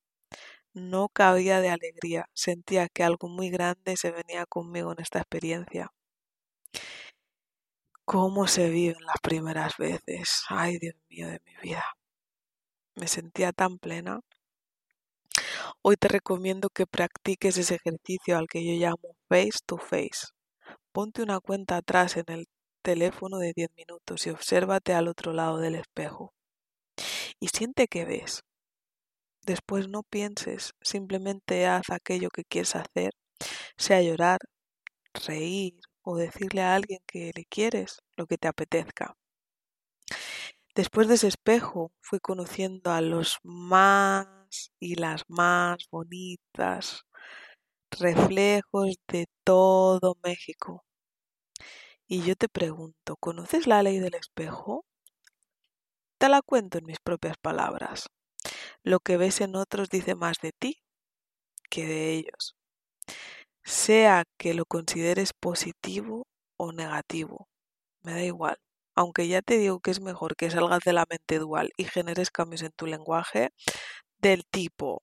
No 0.72 1.08
cabía 1.10 1.60
de 1.60 1.68
alegría, 1.68 2.30
sentía 2.32 2.88
que 2.88 3.04
algo 3.04 3.28
muy 3.28 3.50
grande 3.50 3.98
se 3.98 4.10
venía 4.10 4.46
conmigo 4.46 4.92
en 4.92 5.00
esta 5.00 5.18
experiencia. 5.18 5.92
¿Cómo 8.06 8.46
se 8.46 8.70
viven 8.70 9.04
las 9.04 9.16
primeras 9.22 9.76
veces? 9.76 10.44
Ay, 10.48 10.78
Dios 10.78 10.94
mío 11.10 11.28
de 11.28 11.40
mi 11.44 11.54
vida. 11.62 11.84
Me 12.94 13.06
sentía 13.06 13.52
tan 13.52 13.78
plena. 13.78 14.20
Hoy 15.82 15.96
te 15.96 16.08
recomiendo 16.08 16.70
que 16.70 16.86
practiques 16.86 17.58
ese 17.58 17.74
ejercicio 17.74 18.38
al 18.38 18.48
que 18.48 18.64
yo 18.64 18.72
llamo 18.80 19.14
face 19.28 19.58
to 19.66 19.76
face. 19.76 20.28
Ponte 20.92 21.22
una 21.22 21.40
cuenta 21.40 21.76
atrás 21.76 22.16
en 22.16 22.24
el 22.28 22.48
teléfono 22.82 23.38
de 23.38 23.52
10 23.54 23.68
minutos 23.76 24.26
y 24.26 24.30
obsérvate 24.30 24.94
al 24.94 25.08
otro 25.08 25.34
lado 25.34 25.58
del 25.58 25.74
espejo. 25.74 26.32
Y 27.42 27.48
siente 27.48 27.88
que 27.88 28.04
ves. 28.04 28.44
Después 29.44 29.88
no 29.88 30.04
pienses, 30.04 30.74
simplemente 30.80 31.66
haz 31.66 31.90
aquello 31.90 32.28
que 32.30 32.44
quieres 32.44 32.76
hacer, 32.76 33.14
sea 33.76 34.02
llorar, 34.02 34.38
reír 35.26 35.74
o 36.02 36.16
decirle 36.16 36.62
a 36.62 36.74
alguien 36.76 37.00
que 37.06 37.32
le 37.34 37.44
quieres 37.46 37.98
lo 38.16 38.26
que 38.26 38.38
te 38.38 38.48
apetezca. 38.48 39.16
Después 40.74 41.08
de 41.08 41.14
ese 41.14 41.28
espejo 41.28 41.92
fui 42.00 42.18
conociendo 42.20 42.90
a 42.92 43.00
los 43.00 43.38
más 43.42 44.26
y 44.78 44.96
las 44.96 45.22
más 45.28 45.86
bonitas 45.90 47.04
reflejos 47.90 48.96
de 49.08 49.26
todo 49.44 50.16
México. 50.22 50.84
Y 52.06 52.22
yo 52.22 52.36
te 52.36 52.48
pregunto, 52.48 53.16
¿conoces 53.16 53.66
la 53.66 53.82
ley 53.82 53.98
del 53.98 54.14
espejo? 54.14 54.84
Te 56.22 56.28
la 56.28 56.40
cuento 56.40 56.78
en 56.78 56.86
mis 56.86 57.00
propias 57.00 57.36
palabras. 57.36 58.08
Lo 58.84 59.00
que 59.00 59.16
ves 59.16 59.40
en 59.40 59.56
otros 59.56 59.88
dice 59.88 60.14
más 60.14 60.36
de 60.40 60.52
ti 60.52 60.80
que 61.68 61.84
de 61.84 62.12
ellos. 62.12 62.54
Sea 63.64 64.22
que 64.38 64.54
lo 64.54 64.64
consideres 64.64 65.32
positivo 65.32 66.28
o 66.56 66.70
negativo, 66.70 67.48
me 68.02 68.12
da 68.12 68.22
igual. 68.22 68.56
Aunque 68.94 69.26
ya 69.26 69.42
te 69.42 69.58
digo 69.58 69.80
que 69.80 69.90
es 69.90 70.00
mejor 70.00 70.36
que 70.36 70.48
salgas 70.48 70.84
de 70.84 70.92
la 70.92 71.06
mente 71.10 71.40
dual 71.40 71.72
y 71.76 71.86
generes 71.86 72.30
cambios 72.30 72.62
en 72.62 72.70
tu 72.70 72.86
lenguaje 72.86 73.50
del 74.18 74.44
tipo 74.46 75.02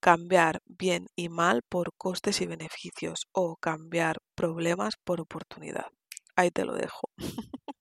cambiar 0.00 0.62
bien 0.64 1.08
y 1.16 1.28
mal 1.28 1.60
por 1.68 1.92
costes 1.98 2.40
y 2.40 2.46
beneficios 2.46 3.26
o 3.32 3.56
cambiar 3.56 4.22
problemas 4.34 4.94
por 5.04 5.20
oportunidad. 5.20 5.88
Ahí 6.34 6.50
te 6.50 6.64
lo 6.64 6.72
dejo. 6.76 7.10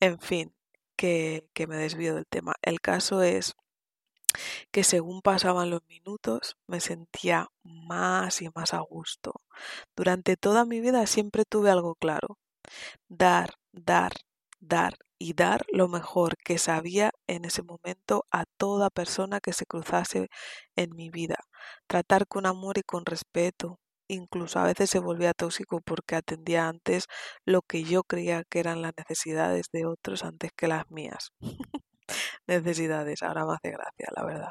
en 0.00 0.18
fin, 0.20 0.56
que, 0.96 1.48
me 1.68 1.76
desvío 1.76 2.14
del 2.14 2.26
tema. 2.26 2.54
El 2.62 2.80
caso 2.80 3.22
es 3.22 3.54
que 4.70 4.84
según 4.84 5.22
pasaban 5.22 5.70
los 5.70 5.80
minutos 5.88 6.56
me 6.66 6.80
sentía 6.80 7.48
más 7.62 8.42
y 8.42 8.48
más 8.54 8.74
a 8.74 8.80
gusto. 8.80 9.34
Durante 9.96 10.36
toda 10.36 10.64
mi 10.64 10.80
vida 10.80 11.06
siempre 11.06 11.44
tuve 11.48 11.70
algo 11.70 11.94
claro. 11.96 12.38
Dar, 13.08 13.54
dar, 13.72 14.12
dar 14.60 14.94
y 15.18 15.34
dar 15.34 15.64
lo 15.72 15.88
mejor 15.88 16.36
que 16.44 16.58
sabía 16.58 17.12
en 17.26 17.44
ese 17.44 17.62
momento 17.62 18.26
a 18.30 18.44
toda 18.58 18.90
persona 18.90 19.40
que 19.40 19.52
se 19.52 19.66
cruzase 19.66 20.28
en 20.76 20.94
mi 20.94 21.10
vida. 21.10 21.36
Tratar 21.86 22.26
con 22.26 22.46
amor 22.46 22.78
y 22.78 22.82
con 22.82 23.06
respeto. 23.06 23.78
Incluso 24.08 24.58
a 24.60 24.64
veces 24.64 24.90
se 24.90 25.00
volvía 25.00 25.32
tóxico 25.34 25.80
porque 25.80 26.16
atendía 26.16 26.68
antes 26.68 27.06
lo 27.44 27.62
que 27.62 27.84
yo 27.84 28.04
creía 28.04 28.44
que 28.44 28.60
eran 28.60 28.82
las 28.82 28.92
necesidades 28.96 29.66
de 29.72 29.86
otros 29.86 30.24
antes 30.24 30.52
que 30.56 30.68
las 30.68 30.90
mías. 30.90 31.32
necesidades, 32.46 33.22
ahora 33.22 33.46
me 33.46 33.54
hace 33.54 33.70
gracia, 33.70 34.08
la 34.16 34.24
verdad. 34.24 34.50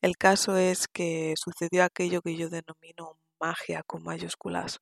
El 0.00 0.16
caso 0.16 0.56
es 0.56 0.88
que 0.88 1.34
sucedió 1.36 1.84
aquello 1.84 2.22
que 2.22 2.36
yo 2.36 2.48
denomino 2.50 3.18
magia 3.40 3.82
con 3.84 4.02
mayúsculas, 4.04 4.80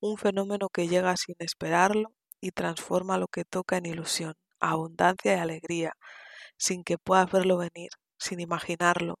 un 0.00 0.18
fenómeno 0.18 0.68
que 0.68 0.88
llega 0.88 1.16
sin 1.16 1.36
esperarlo 1.38 2.12
y 2.40 2.52
transforma 2.52 3.18
lo 3.18 3.28
que 3.28 3.44
toca 3.44 3.76
en 3.76 3.86
ilusión, 3.86 4.34
abundancia 4.60 5.36
y 5.36 5.38
alegría, 5.40 5.94
sin 6.56 6.84
que 6.84 6.98
puedas 6.98 7.30
verlo 7.32 7.58
venir, 7.58 7.90
sin 8.22 8.40
imaginarlo, 8.40 9.16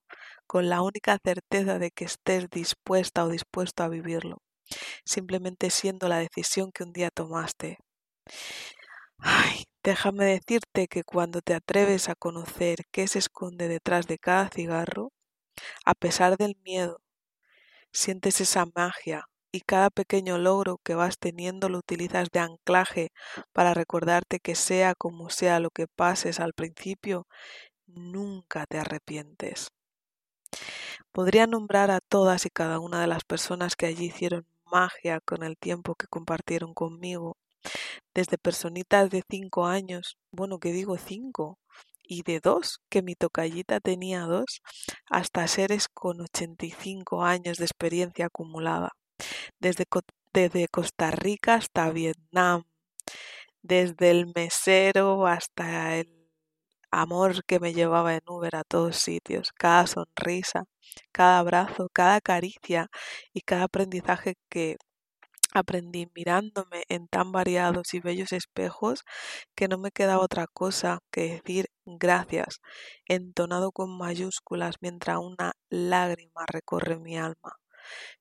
con 0.46 0.68
la 0.68 0.82
única 0.82 1.18
certeza 1.24 1.78
de 1.78 1.90
que 1.90 2.04
estés 2.06 2.48
dispuesta 2.50 3.24
o 3.24 3.28
dispuesto 3.28 3.82
a 3.82 3.88
vivirlo, 3.88 4.38
simplemente 5.04 5.70
siendo 5.70 6.08
la 6.08 6.18
decisión 6.18 6.72
que 6.72 6.84
un 6.84 6.92
día 6.92 7.10
tomaste. 7.10 7.78
Ay, 9.18 9.64
déjame 9.82 10.24
decirte 10.26 10.86
que 10.88 11.04
cuando 11.04 11.40
te 11.40 11.54
atreves 11.54 12.08
a 12.08 12.14
conocer 12.14 12.78
qué 12.90 13.06
se 13.08 13.18
esconde 13.18 13.68
detrás 13.68 14.06
de 14.06 14.18
cada 14.18 14.48
cigarro, 14.48 15.12
a 15.84 15.94
pesar 15.94 16.36
del 16.38 16.56
miedo, 16.64 16.98
sientes 17.92 18.40
esa 18.40 18.66
magia 18.74 19.26
y 19.52 19.60
cada 19.62 19.90
pequeño 19.90 20.38
logro 20.38 20.78
que 20.84 20.94
vas 20.94 21.18
teniendo 21.18 21.68
lo 21.68 21.78
utilizas 21.78 22.28
de 22.32 22.40
anclaje 22.40 23.10
para 23.52 23.74
recordarte 23.74 24.40
que 24.40 24.54
sea 24.54 24.94
como 24.94 25.30
sea 25.30 25.60
lo 25.60 25.70
que 25.70 25.86
pases 25.88 26.40
al 26.40 26.54
principio, 26.54 27.26
nunca 27.94 28.66
te 28.66 28.78
arrepientes. 28.78 29.68
Podría 31.12 31.46
nombrar 31.46 31.90
a 31.90 32.00
todas 32.00 32.46
y 32.46 32.50
cada 32.50 32.78
una 32.78 33.00
de 33.00 33.06
las 33.06 33.24
personas 33.24 33.76
que 33.76 33.86
allí 33.86 34.06
hicieron 34.06 34.46
magia 34.70 35.20
con 35.20 35.42
el 35.42 35.56
tiempo 35.56 35.94
que 35.94 36.06
compartieron 36.06 36.74
conmigo, 36.74 37.36
desde 38.14 38.38
personitas 38.38 39.10
de 39.10 39.22
cinco 39.28 39.66
años, 39.66 40.16
bueno, 40.30 40.58
que 40.58 40.72
digo 40.72 40.96
cinco, 40.98 41.58
y 42.02 42.22
de 42.22 42.40
dos, 42.40 42.80
que 42.88 43.02
mi 43.02 43.14
tocallita 43.14 43.80
tenía 43.80 44.22
dos, 44.22 44.62
hasta 45.08 45.46
seres 45.48 45.88
con 45.88 46.20
85 46.20 47.24
años 47.24 47.58
de 47.58 47.64
experiencia 47.64 48.26
acumulada 48.26 48.92
desde, 49.60 49.86
desde 50.32 50.68
Costa 50.68 51.10
Rica 51.10 51.54
hasta 51.54 51.90
Vietnam, 51.90 52.64
desde 53.62 54.10
el 54.10 54.32
mesero 54.34 55.26
hasta 55.26 55.96
el 55.96 56.21
amor 56.92 57.44
que 57.46 57.60
me 57.60 57.74
llevaba 57.74 58.14
en 58.14 58.22
Uber 58.28 58.56
a 58.56 58.64
todos 58.64 58.96
sitios, 58.98 59.52
cada 59.52 59.86
sonrisa, 59.88 60.64
cada 61.12 61.38
abrazo, 61.40 61.88
cada 61.92 62.20
caricia 62.20 62.88
y 63.34 63.42
cada 63.42 63.64
aprendizaje 63.64 64.36
que 64.50 64.76
aprendí 65.54 66.08
mirándome 66.14 66.84
en 66.88 67.08
tan 67.08 67.32
variados 67.32 67.94
y 67.94 68.00
bellos 68.00 68.32
espejos 68.32 69.04
que 69.54 69.68
no 69.68 69.78
me 69.78 69.90
quedaba 69.90 70.22
otra 70.24 70.46
cosa 70.46 71.00
que 71.10 71.40
decir 71.42 71.66
gracias, 71.86 72.60
entonado 73.06 73.72
con 73.72 73.96
mayúsculas 73.98 74.76
mientras 74.80 75.18
una 75.18 75.52
lágrima 75.70 76.44
recorre 76.48 76.98
mi 76.98 77.16
alma. 77.18 77.56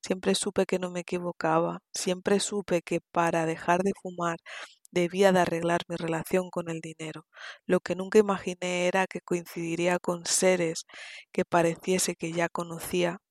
Siempre 0.02 0.36
supe 0.36 0.66
que 0.66 0.80
no 0.80 0.92
me 0.92 1.02
equivocaba, 1.02 1.80
siempre 1.94 2.40
supe 2.40 2.82
que 2.82 3.00
para 3.12 3.46
dejar 3.46 3.84
de 3.84 3.94
fumar 4.02 4.38
debía 4.92 5.32
de 5.32 5.40
arreglar 5.42 5.82
mi 5.88 5.96
relación 5.96 6.50
con 6.50 6.70
el 6.70 6.82
dinero. 6.82 7.28
Lo 7.66 7.80
que 7.80 7.96
nunca 7.96 8.20
imaginé 8.20 8.88
era 8.88 9.08
que 9.08 9.22
coincidiría 9.22 10.00
con 10.00 10.26
seres 10.26 10.86
que 11.32 11.46
pareciese 11.46 12.16
que 12.16 12.32
ya 12.34 12.50
conocía. 12.50 13.22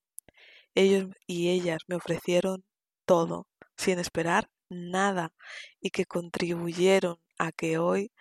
Ellos 0.75 1.09
y 1.26 1.50
ellas 1.50 1.81
me 1.88 1.97
ofrecieron 1.97 2.64
todo, 3.07 3.47
sin 3.76 3.99
esperar 3.99 4.49
nada, 4.69 5.33
y 5.81 5.90
que 5.90 6.07
contribuyeron 6.07 7.19
a 7.38 7.52
que 7.52 7.79
hoy 7.79 8.12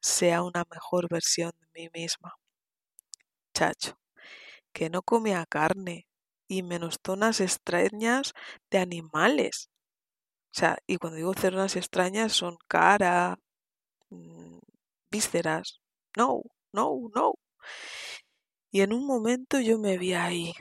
sea 0.00 0.42
una 0.42 0.64
mejor 0.70 1.08
versión 1.08 1.52
de 1.60 1.68
mí 1.74 1.90
misma. 1.92 2.34
Chacho, 3.54 3.98
que 4.72 4.90
no 4.90 5.02
comía 5.02 5.44
carne 5.46 6.06
y 6.48 6.62
menos 6.62 6.98
zonas 7.04 7.40
extrañas 7.40 8.34
de 8.70 8.78
animales. 8.78 9.70
Sea, 10.52 10.78
y 10.86 10.96
cuando 10.96 11.16
digo 11.16 11.32
zonas 11.34 11.76
extrañas 11.76 12.32
son 12.32 12.56
cara, 12.68 13.38
mm, 14.10 14.58
vísceras. 15.10 15.80
No, 16.16 16.42
no, 16.72 17.10
no. 17.14 17.34
Y 18.70 18.80
en 18.82 18.92
un 18.92 19.06
momento 19.06 19.60
yo 19.60 19.78
me 19.78 19.98
vi 19.98 20.14
ahí, 20.14 20.52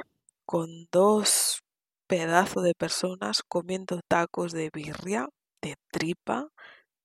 con 0.46 0.88
dos 0.92 1.62
pedazos 2.08 2.64
de 2.64 2.74
personas 2.74 3.44
comiendo 3.48 4.00
tacos 4.08 4.54
de 4.54 4.70
birria, 4.74 5.28
de 5.62 5.76
tripa, 5.92 6.48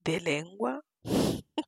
de 0.04 0.20
lengua. 0.20 0.82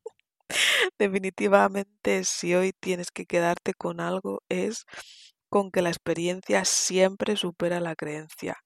Definitivamente, 0.98 2.24
si 2.24 2.54
hoy 2.54 2.72
tienes 2.80 3.10
que 3.10 3.26
quedarte 3.26 3.74
con 3.74 4.00
algo, 4.00 4.42
es 4.48 4.84
con 5.50 5.70
que 5.70 5.82
la 5.82 5.90
experiencia 5.90 6.64
siempre 6.64 7.36
supera 7.36 7.80
la 7.80 7.96
creencia. 7.96 8.58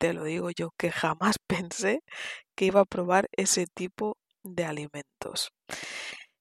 Te 0.00 0.14
lo 0.14 0.24
digo 0.24 0.48
yo, 0.50 0.70
que 0.78 0.90
jamás 0.90 1.36
pensé 1.46 2.02
que 2.56 2.64
iba 2.64 2.80
a 2.80 2.86
probar 2.86 3.28
ese 3.32 3.66
tipo 3.66 4.16
de 4.42 4.64
alimentos. 4.64 5.52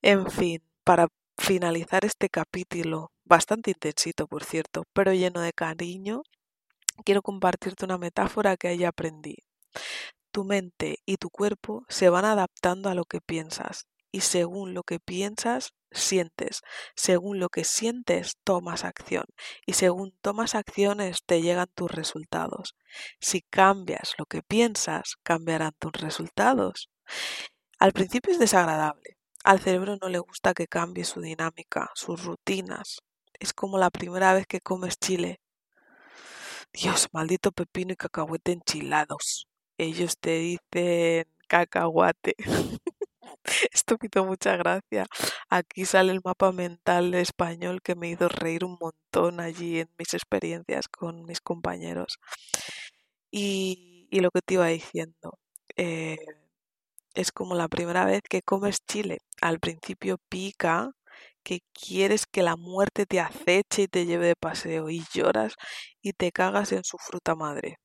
En 0.02 0.32
fin, 0.32 0.64
para 0.86 1.10
finalizar 1.38 2.06
este 2.06 2.30
capítulo, 2.30 3.12
bastante 3.26 3.72
intensito 3.72 4.28
por 4.28 4.46
cierto, 4.46 4.86
pero 4.94 5.14
lleno 5.14 5.42
de 5.42 5.52
cariño, 5.52 6.22
quiero 7.04 7.22
compartirte 7.22 7.84
una 7.84 7.98
metáfora 7.98 8.56
que 8.56 8.70
ahí 8.70 8.86
aprendí. 8.86 9.36
Tu 10.32 10.46
mente 10.46 11.00
y 11.06 11.18
tu 11.18 11.30
cuerpo 11.30 11.84
se 11.90 12.10
van 12.10 12.24
adaptando 12.24 12.88
a 12.88 12.96
lo 12.96 13.04
que 13.04 13.20
piensas 13.20 13.88
y 14.10 14.22
según 14.22 14.74
lo 14.74 14.84
que 14.84 15.00
piensas, 15.02 15.74
sientes. 15.92 16.62
Según 16.96 17.40
lo 17.40 17.50
que 17.50 17.66
sientes, 17.66 18.38
tomas 18.46 18.86
acción. 18.86 19.26
Y 19.66 19.74
según 19.74 20.14
tomas 20.22 20.56
acciones, 20.56 21.24
te 21.26 21.42
llegan 21.42 21.68
tus 21.76 21.92
resultados. 21.92 22.76
Si 23.20 23.42
cambias 23.42 24.14
lo 24.18 24.26
que 24.26 24.42
piensas, 24.42 25.16
cambiarán 25.24 25.74
tus 25.80 25.94
resultados. 25.94 26.90
Al 27.80 27.94
principio 27.94 28.34
es 28.34 28.40
desagradable. 28.40 29.18
Al 29.44 29.60
cerebro 29.60 29.98
no 30.02 30.10
le 30.10 30.20
gusta 30.20 30.54
que 30.54 30.68
cambie 30.68 31.06
su 31.06 31.22
dinámica, 31.22 31.90
sus 31.96 32.24
rutinas. 32.26 33.00
Es 33.40 33.54
como 33.54 33.78
la 33.78 33.90
primera 33.90 34.34
vez 34.34 34.46
que 34.48 34.60
comes 34.60 34.98
chile. 35.00 35.40
Dios, 36.74 37.08
maldito 37.14 37.52
pepino 37.52 37.94
y 37.94 37.96
cacahuete 37.96 38.52
enchilados. 38.52 39.48
Ellos 39.78 40.18
te 40.20 40.40
dicen 40.40 41.28
cacahuate. 41.48 42.36
Esto 43.74 43.98
me 44.02 44.08
hizo 44.08 44.26
mucha 44.26 44.56
gracia. 44.58 45.06
Aquí 45.50 45.86
sale 45.86 46.12
el 46.12 46.22
mapa 46.24 46.52
mental 46.52 47.14
español 47.14 47.82
que 47.82 47.96
me 47.96 48.10
hizo 48.10 48.28
reír 48.30 48.66
un 48.66 48.78
montón 48.80 49.40
allí 49.40 49.80
en 49.80 49.90
mis 49.98 50.14
experiencias 50.14 50.88
con 50.88 51.24
mis 51.26 51.42
compañeros. 51.42 52.20
Y, 53.32 54.08
lo 54.12 54.32
que 54.32 54.42
te 54.42 54.56
iba 54.56 54.68
diciendo, 54.68 55.38
eh, 55.78 56.18
es 57.16 57.32
como 57.32 57.56
la 57.56 57.68
primera 57.68 58.06
vez 58.06 58.22
que 58.30 58.42
comes 58.42 58.80
chile. 58.88 59.20
Al 59.42 59.60
principio 59.60 60.18
pica, 60.30 60.92
que 61.44 61.62
quieres 61.74 62.26
que 62.28 62.44
la 62.44 62.56
muerte 62.58 63.06
te 63.06 63.20
aceche 63.22 63.84
y 63.84 63.88
te 63.88 64.06
lleve 64.06 64.28
de 64.28 64.36
paseo 64.36 64.90
y 64.90 65.04
lloras 65.14 65.56
y 66.02 66.14
te 66.14 66.32
cagas 66.32 66.72
en 66.74 66.84
su 66.84 66.98
fruta 67.00 67.36
madre. 67.36 67.78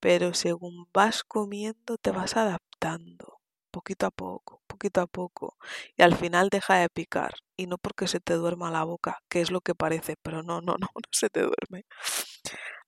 Pero 0.00 0.34
según 0.34 0.86
vas 0.92 1.24
comiendo 1.24 1.98
te 1.98 2.10
vas 2.12 2.36
adaptando 2.36 3.39
poquito 3.70 4.06
a 4.06 4.10
poco, 4.10 4.62
poquito 4.66 5.00
a 5.02 5.06
poco, 5.06 5.56
y 5.96 6.02
al 6.02 6.16
final 6.16 6.48
deja 6.50 6.76
de 6.76 6.88
picar, 6.90 7.34
y 7.56 7.66
no 7.66 7.78
porque 7.78 8.08
se 8.08 8.20
te 8.20 8.34
duerma 8.34 8.70
la 8.70 8.84
boca, 8.84 9.18
que 9.28 9.40
es 9.40 9.50
lo 9.50 9.60
que 9.62 9.74
parece, 9.74 10.16
pero 10.22 10.42
no, 10.42 10.60
no, 10.60 10.74
no, 10.80 10.88
no 10.94 11.02
se 11.12 11.30
te 11.30 11.40
duerme. 11.42 11.84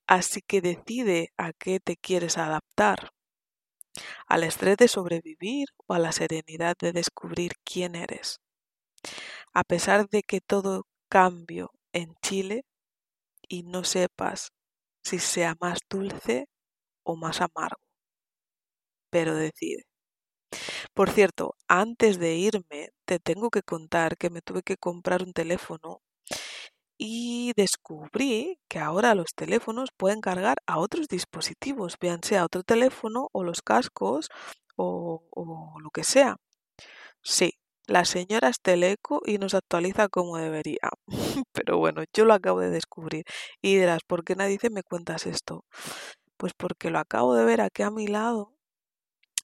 Así 0.07 0.41
que 0.41 0.61
decide 0.61 1.33
a 1.37 1.51
qué 1.51 1.81
te 1.81 1.97
quieres 1.97 2.37
adaptar, 2.37 3.11
al 4.27 4.43
estrés 4.43 4.75
de 4.75 4.89
sobrevivir 4.89 5.67
o 5.87 5.93
a 5.93 5.99
la 5.99 6.11
serenidad 6.11 6.75
de 6.77 6.91
descubrir 6.91 7.53
quién 7.63 7.95
eres. 7.95 8.41
A 9.51 9.63
pesar 9.63 10.07
de 10.09 10.21
que 10.21 10.41
todo 10.41 10.85
cambio 11.09 11.71
en 11.91 12.13
Chile 12.21 12.65
y 13.49 13.63
no 13.63 13.83
sepas 13.83 14.51
si 15.03 15.19
sea 15.19 15.55
más 15.61 15.79
dulce 15.89 16.47
o 17.03 17.15
más 17.17 17.41
amargo, 17.41 17.81
pero 19.09 19.35
decide. 19.35 19.83
Por 20.93 21.09
cierto, 21.11 21.55
antes 21.67 22.19
de 22.19 22.35
irme, 22.35 22.89
te 23.05 23.19
tengo 23.19 23.49
que 23.49 23.63
contar 23.63 24.17
que 24.17 24.29
me 24.29 24.41
tuve 24.41 24.63
que 24.63 24.77
comprar 24.77 25.23
un 25.23 25.33
teléfono 25.33 26.01
y 26.97 27.53
descubrí 27.55 28.59
que 28.69 28.79
ahora 28.79 29.15
los 29.15 29.33
teléfonos 29.35 29.89
pueden 29.97 30.21
cargar 30.21 30.57
a 30.67 30.79
otros 30.79 31.07
dispositivos, 31.07 31.97
vean 31.99 32.23
sea 32.23 32.45
otro 32.45 32.63
teléfono 32.63 33.29
o 33.33 33.43
los 33.43 33.61
cascos 33.61 34.29
o, 34.77 35.23
o 35.31 35.79
lo 35.81 35.89
que 35.91 36.03
sea. 36.03 36.37
Sí, 37.23 37.53
la 37.87 38.05
señora 38.05 38.49
es 38.49 38.59
teleco 38.61 39.21
y 39.25 39.37
nos 39.37 39.53
actualiza 39.55 40.09
como 40.09 40.37
debería. 40.37 40.89
Pero 41.53 41.77
bueno, 41.79 42.03
yo 42.13 42.25
lo 42.25 42.33
acabo 42.33 42.59
de 42.61 42.69
descubrir. 42.69 43.25
Y 43.61 43.75
dirás, 43.77 44.01
¿por 44.07 44.23
qué 44.23 44.35
nadie 44.35 44.59
me 44.71 44.83
cuentas 44.83 45.25
esto? 45.27 45.65
Pues 46.37 46.53
porque 46.57 46.89
lo 46.91 46.99
acabo 46.99 47.35
de 47.35 47.45
ver 47.45 47.61
aquí 47.61 47.83
a 47.83 47.91
mi 47.91 48.07
lado 48.07 48.53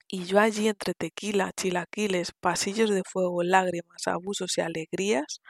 y 0.10 0.26
yo 0.26 0.40
allí 0.40 0.68
entre 0.68 0.94
tequila, 0.96 1.52
chilaquiles, 1.56 2.32
pasillos 2.40 2.90
de 2.90 3.04
fuego, 3.06 3.44
lágrimas, 3.44 4.08
abusos 4.08 4.58
y 4.58 4.62
alegrías, 4.62 5.42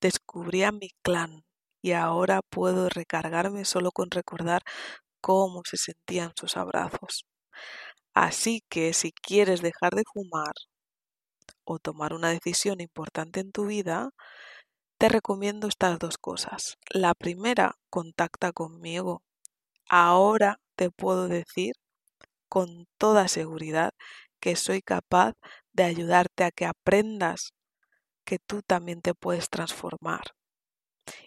descubría 0.00 0.72
mi 0.72 0.90
clan 1.02 1.44
y 1.82 1.92
ahora 1.92 2.40
puedo 2.50 2.88
recargarme 2.90 3.64
solo 3.64 3.92
con 3.92 4.10
recordar 4.10 4.62
cómo 5.20 5.62
se 5.64 5.76
sentían 5.78 6.32
sus 6.36 6.56
abrazos. 6.56 7.26
Así 8.14 8.62
que 8.70 8.94
si 8.94 9.12
quieres 9.12 9.62
dejar 9.62 9.92
de 9.94 10.04
fumar 10.12 10.54
o 11.64 11.78
tomar 11.78 12.12
una 12.14 12.30
decisión 12.30 12.80
importante 12.80 13.40
en 13.40 13.52
tu 13.52 13.66
vida, 13.66 14.10
te 14.98 15.08
recomiendo 15.08 15.68
estas 15.68 15.98
dos 15.98 16.18
cosas. 16.18 16.78
La 16.90 17.14
primera, 17.14 17.76
contacta 17.90 18.52
conmigo. 18.52 19.22
Ahora 19.88 20.60
te 20.76 20.90
puedo 20.90 21.28
decir 21.28 21.74
con 22.52 22.86
toda 22.98 23.28
seguridad 23.28 23.92
que 24.38 24.56
soy 24.56 24.82
capaz 24.82 25.32
de 25.72 25.84
ayudarte 25.84 26.44
a 26.44 26.50
que 26.50 26.66
aprendas 26.66 27.54
que 28.26 28.38
tú 28.38 28.60
también 28.60 29.00
te 29.00 29.14
puedes 29.14 29.48
transformar. 29.48 30.20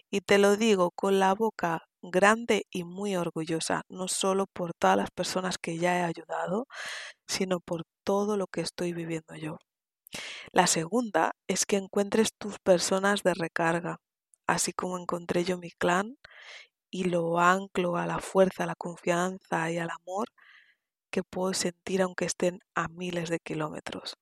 Y 0.08 0.20
te 0.20 0.38
lo 0.38 0.56
digo 0.56 0.92
con 0.92 1.18
la 1.18 1.34
boca 1.34 1.88
grande 2.00 2.66
y 2.70 2.84
muy 2.84 3.16
orgullosa, 3.16 3.82
no 3.88 4.06
solo 4.06 4.46
por 4.46 4.72
todas 4.74 4.96
las 4.96 5.10
personas 5.10 5.58
que 5.58 5.78
ya 5.78 5.98
he 5.98 6.04
ayudado, 6.04 6.68
sino 7.26 7.58
por 7.58 7.82
todo 8.04 8.36
lo 8.36 8.46
que 8.46 8.60
estoy 8.60 8.92
viviendo 8.92 9.34
yo. 9.34 9.58
La 10.52 10.68
segunda 10.68 11.32
es 11.48 11.66
que 11.66 11.76
encuentres 11.76 12.34
tus 12.38 12.60
personas 12.60 13.24
de 13.24 13.34
recarga, 13.34 13.98
así 14.46 14.72
como 14.72 14.96
encontré 14.96 15.42
yo 15.42 15.58
mi 15.58 15.72
clan 15.72 16.18
y 16.88 17.04
lo 17.04 17.40
anclo 17.40 17.96
a 17.96 18.06
la 18.06 18.20
fuerza, 18.20 18.62
a 18.62 18.66
la 18.68 18.76
confianza 18.76 19.72
y 19.72 19.78
al 19.78 19.90
amor 19.90 20.28
que 21.16 21.22
puedo 21.22 21.54
sentir 21.54 22.02
aunque 22.02 22.26
estén 22.26 22.60
a 22.74 22.88
miles 22.88 23.30
de 23.30 23.38
kilómetros. 23.38 24.18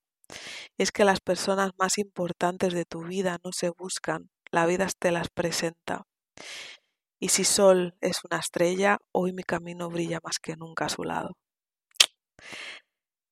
Es 0.79 0.93
que 0.93 1.05
las 1.05 1.19
personas 1.19 1.73
más 1.77 1.99
importantes 1.99 2.73
de 2.73 2.85
tu 2.85 3.03
vida 3.03 3.39
no 3.43 3.51
se 3.51 3.71
buscan, 3.71 4.31
la 4.53 4.65
vida 4.65 4.87
te 4.97 5.11
las 5.11 5.29
presenta. 5.29 6.07
Y 7.19 7.31
si 7.31 7.43
Sol 7.43 7.97
es 8.01 8.19
una 8.25 8.39
estrella, 8.39 8.99
hoy 9.11 9.33
mi 9.33 9.43
camino 9.43 9.91
brilla 9.91 10.21
más 10.23 10.39
que 10.39 10.55
nunca 10.55 10.85
a 10.85 10.89
su 10.89 11.03
lado. 11.03 11.33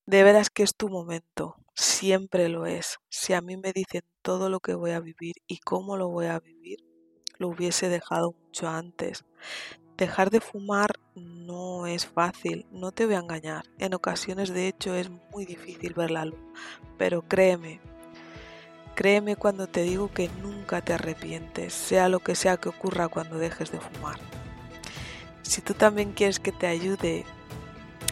De 0.07 0.25
veras 0.25 0.51
que 0.51 0.65
es 0.65 0.75
tu 0.77 0.89
momento, 0.89 1.55
siempre 1.77 2.49
lo 2.49 2.67
es. 2.67 2.97
Si 3.11 3.33
a 3.33 3.41
mí 3.43 3.57
me 3.57 3.73
dicen 3.73 4.03
todo 4.23 4.49
lo 4.49 4.59
que 4.59 4.75
voy 4.75 4.91
a 4.91 4.99
vivir 4.99 5.37
y 5.47 5.59
cómo 5.59 5.97
lo 5.97 6.09
voy 6.09 6.27
a 6.27 6.41
vivir, 6.41 6.81
lo 7.39 7.47
hubiese 7.47 7.89
dejado 7.89 8.33
mucho 8.33 8.69
antes. 8.69 9.25
Dejar 10.03 10.31
de 10.31 10.41
fumar 10.41 10.91
no 11.15 11.87
es 11.87 12.07
fácil, 12.07 12.67
no 12.73 12.91
te 12.91 13.07
voy 13.07 13.15
a 13.15 13.21
engañar. 13.21 13.67
En 13.79 13.95
ocasiones 13.95 14.53
de 14.53 14.67
hecho 14.67 14.97
es 14.97 15.09
muy 15.31 15.47
difícil 15.47 15.95
ver 15.95 16.11
la 16.11 16.25
luz, 16.25 16.41
pero 16.99 17.23
créeme, 17.23 17.79
créeme 18.97 19.37
cuando 19.37 19.69
te 19.69 19.85
digo 19.85 20.11
que 20.13 20.29
nunca 20.43 20.81
te 20.81 20.95
arrepientes, 20.95 21.73
sea 21.73 22.09
lo 22.09 22.19
que 22.19 22.35
sea 22.35 22.57
que 22.57 22.69
ocurra 22.69 23.07
cuando 23.07 23.39
dejes 23.39 23.71
de 23.71 23.79
fumar. 23.79 24.19
Si 25.43 25.61
tú 25.61 25.73
también 25.73 26.15
quieres 26.15 26.41
que 26.41 26.51
te 26.51 26.67
ayude 26.67 27.25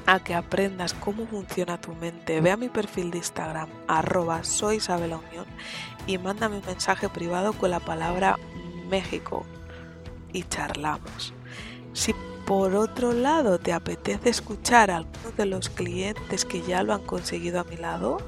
a 0.07 0.21
que 0.21 0.37
aprendas 0.37 0.95
cómo 0.95 1.27
funciona 1.27 1.81
tu 1.81 1.93
mente, 1.97 2.41
ve 2.41 2.53
a 2.53 2.57
mi 2.57 2.69
perfil 2.69 3.11
de 3.11 3.19
Instagram, 3.19 3.69
arroba 3.89 4.45
soy 4.45 4.81
Unión, 4.89 5.47
y 6.07 6.19
mándame 6.19 6.59
un 6.59 6.67
mensaje 6.67 7.09
privado 7.09 7.53
con 7.53 7.73
la 7.73 7.81
palabra 7.81 8.39
México 8.89 9.45
y 10.33 10.45
charlamos. 10.45 11.35
Si 11.93 12.15
por 12.47 12.75
otro 12.75 13.13
lado 13.13 13.59
te 13.59 13.73
apetece 13.73 14.29
escuchar 14.29 14.91
a 14.91 14.97
algunos 14.99 15.37
de 15.37 15.47
los 15.47 15.69
clientes 15.69 16.45
que 16.45 16.63
ya 16.63 16.83
lo 16.83 16.95
han 16.95 17.03
conseguido 17.03 17.61
a 17.61 17.65
mi 17.65 17.77
lado, 17.77 18.19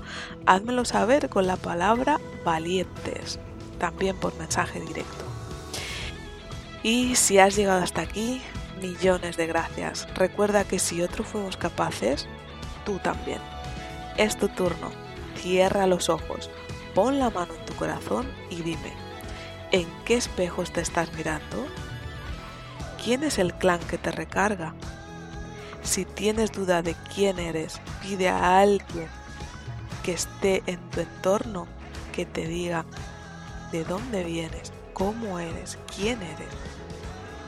házmelo 0.47 0.85
saber 0.85 1.29
con 1.29 1.47
la 1.47 1.57
palabra 1.57 2.21
valientes, 2.45 3.41
también 3.79 4.17
por 4.17 4.37
mensaje 4.39 4.81
directo. 4.81 5.25
Y 6.83 7.17
si 7.17 7.39
has 7.39 7.57
llegado 7.57 7.83
hasta 7.83 8.03
aquí, 8.03 8.41
millones 8.81 9.37
de 9.37 9.47
gracias. 9.47 10.09
Recuerda 10.15 10.65
que 10.65 10.79
si 10.79 11.03
otros 11.03 11.27
fuimos 11.27 11.57
capaces, 11.57 12.29
tú 12.85 12.99
también. 12.99 13.41
Es 14.17 14.37
tu 14.37 14.49
turno. 14.49 14.91
Cierra 15.37 15.87
los 15.87 16.09
ojos, 16.09 16.51
pon 16.95 17.19
la 17.19 17.31
mano 17.31 17.55
en 17.55 17.65
tu 17.65 17.75
corazón 17.75 18.31
y 18.51 18.57
dime, 18.57 18.93
¿en 19.73 19.89
qué 20.05 20.15
espejos 20.15 20.73
te 20.73 20.81
estás 20.81 21.13
mirando? 21.15 21.67
¿Quién 23.03 23.25
es 23.25 23.39
el 23.39 23.53
clan 23.55 23.81
que 23.81 23.99
te 23.99 24.13
recarga? 24.13 24.75
Si 25.83 26.05
tienes 26.05 26.53
duda 26.53 26.83
de 26.83 26.95
quién 27.13 27.41
eres, 27.41 27.81
pide 28.01 28.29
a 28.29 28.61
alguien 28.61 29.09
que 30.05 30.13
esté 30.13 30.63
en 30.67 30.79
tu 30.91 31.01
entorno 31.01 31.67
que 32.13 32.27
te 32.27 32.47
diga 32.47 32.85
de 33.73 33.83
dónde 33.83 34.23
vienes, 34.23 34.73
cómo 34.93 35.41
eres, 35.41 35.79
quién 35.97 36.23
eres. 36.23 36.49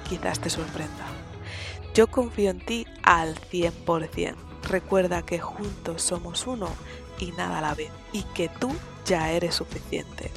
Quizás 0.08 0.40
te 0.40 0.50
sorprenda. 0.50 1.06
Yo 1.94 2.08
confío 2.08 2.50
en 2.50 2.58
ti 2.58 2.86
al 3.04 3.36
100%. 3.36 4.34
Recuerda 4.68 5.22
que 5.22 5.38
juntos 5.38 6.02
somos 6.02 6.48
uno 6.48 6.68
y 7.20 7.30
nada 7.32 7.58
a 7.58 7.62
la 7.62 7.74
vez 7.74 7.92
y 8.12 8.24
que 8.34 8.48
tú 8.48 8.72
ya 9.06 9.30
eres 9.30 9.54
suficiente. 9.54 10.32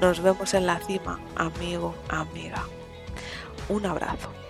Nos 0.00 0.20
vemos 0.22 0.54
en 0.54 0.66
la 0.66 0.78
cima, 0.78 1.20
amigo, 1.36 1.94
amiga. 2.08 2.64
Un 3.68 3.86
abrazo. 3.86 4.41